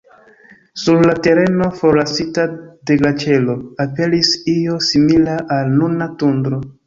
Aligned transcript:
Sur 0.83 1.03
la 1.07 1.11
tereno 1.27 1.67
forlasita 1.81 2.45
de 2.91 2.97
glaĉero 3.03 3.57
aperis 3.87 4.33
io 4.57 4.81
simila 4.89 5.39
al 5.59 5.73
nuna 5.83 6.09
tundro. 6.23 6.63